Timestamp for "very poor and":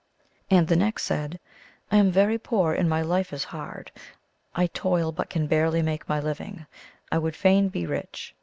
2.09-2.89